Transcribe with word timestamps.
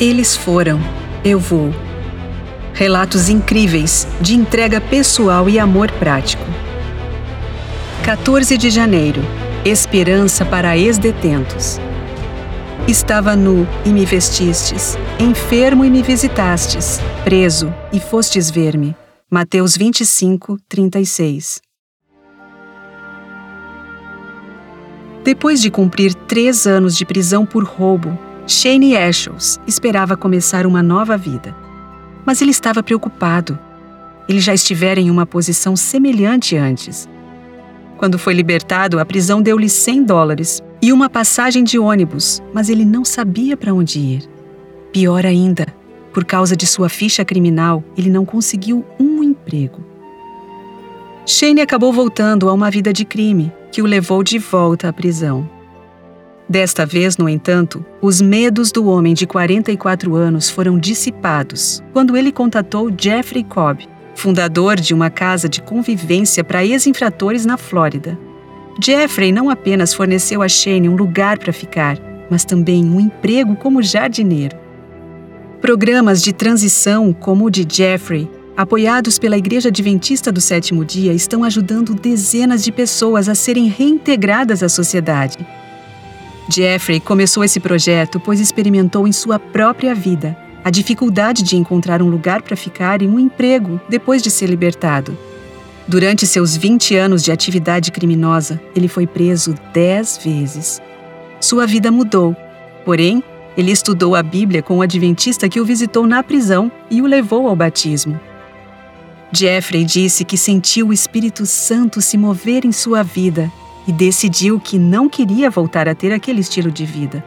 Eles 0.00 0.34
foram, 0.34 0.80
eu 1.22 1.38
vou. 1.38 1.74
Relatos 2.72 3.28
incríveis 3.28 4.08
de 4.18 4.34
entrega 4.34 4.80
pessoal 4.80 5.46
e 5.46 5.58
amor 5.58 5.90
prático. 5.92 6.42
14 8.02 8.56
de 8.56 8.70
janeiro 8.70 9.20
Esperança 9.62 10.42
para 10.42 10.74
ex-detentos. 10.74 11.78
Estava 12.88 13.36
nu 13.36 13.68
e 13.84 13.90
me 13.90 14.06
vestistes, 14.06 14.96
enfermo 15.18 15.84
e 15.84 15.90
me 15.90 16.02
visitastes, 16.02 16.98
preso 17.22 17.70
e 17.92 18.00
fostes 18.00 18.50
ver-me. 18.50 18.96
Mateus 19.30 19.76
25, 19.76 20.58
36. 20.66 21.60
Depois 25.22 25.60
de 25.60 25.70
cumprir 25.70 26.14
três 26.14 26.66
anos 26.66 26.96
de 26.96 27.04
prisão 27.04 27.44
por 27.44 27.64
roubo, 27.64 28.18
Shane 28.50 28.96
Ashels 28.96 29.60
esperava 29.64 30.16
começar 30.16 30.66
uma 30.66 30.82
nova 30.82 31.16
vida. 31.16 31.54
Mas 32.26 32.42
ele 32.42 32.50
estava 32.50 32.82
preocupado. 32.82 33.56
Ele 34.28 34.40
já 34.40 34.52
estivera 34.52 34.98
em 34.98 35.08
uma 35.08 35.24
posição 35.24 35.76
semelhante 35.76 36.56
antes. 36.56 37.08
Quando 37.96 38.18
foi 38.18 38.34
libertado, 38.34 38.98
a 38.98 39.04
prisão 39.04 39.40
deu-lhe 39.40 39.68
100 39.68 40.02
dólares 40.02 40.60
e 40.82 40.92
uma 40.92 41.08
passagem 41.08 41.62
de 41.62 41.78
ônibus, 41.78 42.42
mas 42.52 42.68
ele 42.68 42.84
não 42.84 43.04
sabia 43.04 43.56
para 43.56 43.72
onde 43.72 44.00
ir. 44.00 44.28
Pior 44.92 45.24
ainda, 45.24 45.68
por 46.12 46.24
causa 46.24 46.56
de 46.56 46.66
sua 46.66 46.88
ficha 46.88 47.24
criminal, 47.24 47.84
ele 47.96 48.10
não 48.10 48.24
conseguiu 48.24 48.84
um 48.98 49.22
emprego. 49.22 49.78
Shane 51.24 51.60
acabou 51.60 51.92
voltando 51.92 52.48
a 52.48 52.52
uma 52.52 52.68
vida 52.68 52.92
de 52.92 53.04
crime, 53.04 53.52
que 53.70 53.80
o 53.80 53.86
levou 53.86 54.24
de 54.24 54.40
volta 54.40 54.88
à 54.88 54.92
prisão. 54.92 55.59
Desta 56.50 56.84
vez, 56.84 57.16
no 57.16 57.28
entanto, 57.28 57.86
os 58.02 58.20
medos 58.20 58.72
do 58.72 58.88
homem 58.88 59.14
de 59.14 59.24
44 59.24 60.16
anos 60.16 60.50
foram 60.50 60.80
dissipados 60.80 61.80
quando 61.92 62.16
ele 62.16 62.32
contatou 62.32 62.90
Jeffrey 62.90 63.44
Cobb, 63.44 63.88
fundador 64.16 64.74
de 64.74 64.92
uma 64.92 65.10
casa 65.10 65.48
de 65.48 65.62
convivência 65.62 66.42
para 66.42 66.64
ex-infratores 66.64 67.46
na 67.46 67.56
Flórida. 67.56 68.18
Jeffrey 68.82 69.30
não 69.30 69.48
apenas 69.48 69.94
forneceu 69.94 70.42
a 70.42 70.48
Shane 70.48 70.88
um 70.88 70.96
lugar 70.96 71.38
para 71.38 71.52
ficar, 71.52 71.96
mas 72.28 72.44
também 72.44 72.84
um 72.84 72.98
emprego 72.98 73.54
como 73.54 73.80
jardineiro. 73.80 74.56
Programas 75.60 76.20
de 76.20 76.32
transição 76.32 77.12
como 77.12 77.44
o 77.44 77.50
de 77.50 77.64
Jeffrey, 77.70 78.28
apoiados 78.56 79.20
pela 79.20 79.38
Igreja 79.38 79.68
Adventista 79.68 80.32
do 80.32 80.40
Sétimo 80.40 80.84
Dia, 80.84 81.12
estão 81.12 81.44
ajudando 81.44 81.94
dezenas 81.94 82.64
de 82.64 82.72
pessoas 82.72 83.28
a 83.28 83.36
serem 83.36 83.68
reintegradas 83.68 84.64
à 84.64 84.68
sociedade. 84.68 85.38
Jeffrey 86.52 86.98
começou 86.98 87.44
esse 87.44 87.60
projeto 87.60 88.18
pois 88.18 88.40
experimentou 88.40 89.06
em 89.06 89.12
sua 89.12 89.38
própria 89.38 89.94
vida 89.94 90.36
a 90.64 90.70
dificuldade 90.70 91.42
de 91.42 91.56
encontrar 91.56 92.02
um 92.02 92.08
lugar 92.08 92.42
para 92.42 92.56
ficar 92.56 93.00
e 93.00 93.06
um 93.06 93.18
emprego 93.18 93.80
depois 93.88 94.22
de 94.22 94.30
ser 94.30 94.48
libertado. 94.48 95.16
Durante 95.88 96.26
seus 96.26 96.56
20 96.56 96.96
anos 96.96 97.22
de 97.22 97.32
atividade 97.32 97.90
criminosa, 97.90 98.60
ele 98.76 98.88
foi 98.88 99.06
preso 99.06 99.54
10 99.72 100.20
vezes. 100.22 100.82
Sua 101.40 101.66
vida 101.66 101.90
mudou, 101.90 102.36
porém, 102.84 103.24
ele 103.56 103.72
estudou 103.72 104.14
a 104.14 104.22
Bíblia 104.22 104.62
com 104.62 104.78
o 104.78 104.82
adventista 104.82 105.48
que 105.48 105.60
o 105.60 105.64
visitou 105.64 106.06
na 106.06 106.22
prisão 106.22 106.70
e 106.90 107.00
o 107.00 107.06
levou 107.06 107.48
ao 107.48 107.56
batismo. 107.56 108.20
Jeffrey 109.32 109.84
disse 109.84 110.24
que 110.24 110.36
sentiu 110.36 110.88
o 110.88 110.92
Espírito 110.92 111.46
Santo 111.46 112.00
se 112.00 112.18
mover 112.18 112.64
em 112.64 112.72
sua 112.72 113.02
vida 113.02 113.50
e 113.86 113.92
decidiu 113.92 114.60
que 114.60 114.78
não 114.78 115.08
queria 115.08 115.50
voltar 115.50 115.88
a 115.88 115.94
ter 115.94 116.12
aquele 116.12 116.40
estilo 116.40 116.70
de 116.70 116.84
vida 116.84 117.24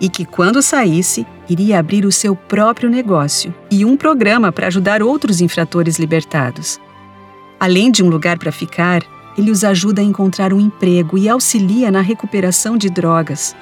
e 0.00 0.08
que, 0.08 0.24
quando 0.24 0.60
saísse, 0.60 1.24
iria 1.48 1.78
abrir 1.78 2.04
o 2.04 2.10
seu 2.10 2.34
próprio 2.34 2.90
negócio 2.90 3.54
e 3.70 3.84
um 3.84 3.96
programa 3.96 4.50
para 4.50 4.66
ajudar 4.66 5.02
outros 5.02 5.40
infratores 5.40 5.98
libertados. 5.98 6.80
Além 7.60 7.90
de 7.90 8.02
um 8.02 8.08
lugar 8.08 8.36
para 8.38 8.50
ficar, 8.50 9.02
ele 9.38 9.50
os 9.50 9.62
ajuda 9.62 10.00
a 10.00 10.04
encontrar 10.04 10.52
um 10.52 10.60
emprego 10.60 11.16
e 11.16 11.28
auxilia 11.28 11.90
na 11.90 12.00
recuperação 12.00 12.76
de 12.76 12.90
drogas. 12.90 13.54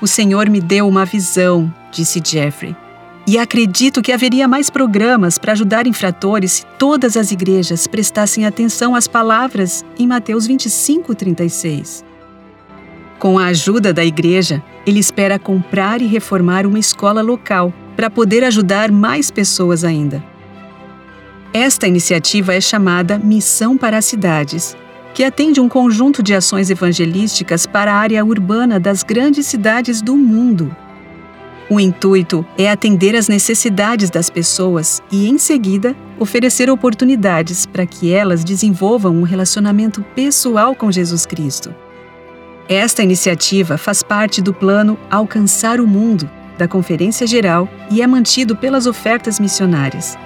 O 0.00 0.06
Senhor 0.06 0.50
me 0.50 0.60
deu 0.60 0.86
uma 0.86 1.06
visão, 1.06 1.72
disse 1.90 2.22
Jeffrey, 2.22 2.76
e 3.26 3.38
acredito 3.38 4.00
que 4.00 4.12
haveria 4.12 4.46
mais 4.46 4.70
programas 4.70 5.36
para 5.36 5.52
ajudar 5.52 5.86
infratores 5.86 6.52
se 6.52 6.66
todas 6.78 7.16
as 7.16 7.32
igrejas 7.32 7.86
prestassem 7.86 8.46
atenção 8.46 8.94
às 8.94 9.08
palavras 9.08 9.84
em 9.98 10.06
Mateus 10.06 10.46
25, 10.46 11.14
36. 11.14 12.04
Com 13.18 13.38
a 13.38 13.46
ajuda 13.46 13.92
da 13.92 14.04
igreja, 14.04 14.62
ele 14.86 15.00
espera 15.00 15.38
comprar 15.38 16.00
e 16.00 16.06
reformar 16.06 16.66
uma 16.66 16.78
escola 16.78 17.20
local 17.20 17.72
para 17.96 18.10
poder 18.10 18.44
ajudar 18.44 18.92
mais 18.92 19.30
pessoas 19.30 19.82
ainda. 19.82 20.22
Esta 21.52 21.88
iniciativa 21.88 22.54
é 22.54 22.60
chamada 22.60 23.18
Missão 23.18 23.76
para 23.76 23.96
as 23.96 24.04
Cidades, 24.04 24.76
que 25.14 25.24
atende 25.24 25.60
um 25.60 25.68
conjunto 25.68 26.22
de 26.22 26.34
ações 26.34 26.68
evangelísticas 26.70 27.66
para 27.66 27.92
a 27.92 27.96
área 27.96 28.22
urbana 28.24 28.78
das 28.78 29.02
grandes 29.02 29.46
cidades 29.46 30.02
do 30.02 30.14
mundo. 30.14 30.76
O 31.68 31.80
intuito 31.80 32.46
é 32.56 32.70
atender 32.70 33.16
às 33.16 33.26
necessidades 33.26 34.08
das 34.08 34.30
pessoas 34.30 35.02
e, 35.10 35.28
em 35.28 35.36
seguida, 35.36 35.96
oferecer 36.18 36.70
oportunidades 36.70 37.66
para 37.66 37.84
que 37.84 38.12
elas 38.12 38.44
desenvolvam 38.44 39.16
um 39.16 39.22
relacionamento 39.22 40.04
pessoal 40.14 40.76
com 40.76 40.92
Jesus 40.92 41.26
Cristo. 41.26 41.74
Esta 42.68 43.02
iniciativa 43.02 43.76
faz 43.76 44.02
parte 44.02 44.40
do 44.40 44.54
plano 44.54 44.96
Alcançar 45.10 45.80
o 45.80 45.86
Mundo 45.86 46.30
da 46.56 46.68
Conferência 46.68 47.26
Geral 47.26 47.68
e 47.90 48.00
é 48.00 48.06
mantido 48.06 48.56
pelas 48.56 48.86
ofertas 48.86 49.40
missionárias. 49.40 50.16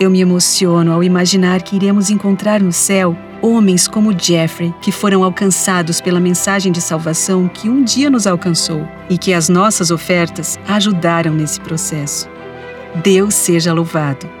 Eu 0.00 0.10
me 0.10 0.20
emociono 0.20 0.92
ao 0.92 1.02
imaginar 1.02 1.62
que 1.62 1.76
iremos 1.76 2.10
encontrar 2.10 2.60
no 2.60 2.72
céu 2.72 3.16
homens 3.42 3.88
como 3.88 4.16
Jeffrey, 4.18 4.74
que 4.80 4.92
foram 4.92 5.24
alcançados 5.24 6.00
pela 6.00 6.20
mensagem 6.20 6.70
de 6.72 6.80
salvação 6.80 7.48
que 7.48 7.68
um 7.68 7.82
dia 7.82 8.10
nos 8.10 8.26
alcançou 8.26 8.86
e 9.08 9.18
que 9.18 9.32
as 9.32 9.48
nossas 9.48 9.90
ofertas 9.90 10.58
ajudaram 10.68 11.32
nesse 11.32 11.60
processo. 11.60 12.28
Deus 13.02 13.34
seja 13.34 13.72
louvado. 13.72 14.37